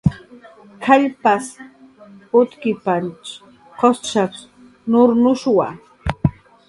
Kallps 0.87 1.49
utkipanch 2.39 3.29
gusp 3.79 4.33
nurnuchwa 4.89 5.67